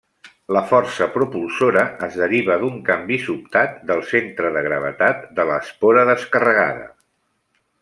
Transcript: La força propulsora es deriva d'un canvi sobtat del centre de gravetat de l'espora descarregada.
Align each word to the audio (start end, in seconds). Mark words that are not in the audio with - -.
La 0.55 0.61
força 0.69 1.07
propulsora 1.17 1.83
es 2.07 2.17
deriva 2.21 2.55
d'un 2.63 2.79
canvi 2.89 3.19
sobtat 3.27 3.77
del 3.93 4.03
centre 4.13 4.53
de 4.57 4.65
gravetat 4.71 5.29
de 5.41 5.47
l'espora 5.53 6.09
descarregada. 6.13 6.91